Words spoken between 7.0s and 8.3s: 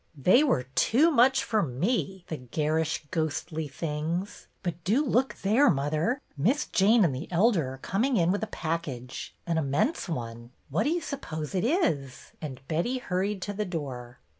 and the Elder are coming